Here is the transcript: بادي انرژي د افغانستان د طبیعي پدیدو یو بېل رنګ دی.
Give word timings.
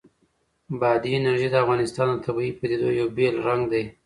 بادي 0.79 1.09
انرژي 1.19 1.47
د 1.51 1.55
افغانستان 1.63 2.07
د 2.11 2.15
طبیعي 2.25 2.51
پدیدو 2.59 2.89
یو 2.99 3.07
بېل 3.15 3.35
رنګ 3.47 3.61
دی. 3.71 3.83